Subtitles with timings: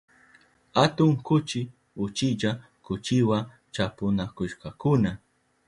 [0.83, 1.61] Atun kuchi
[2.03, 2.51] uchilla
[2.83, 3.37] kuchiwa
[3.73, 5.17] chapunakushkakuna.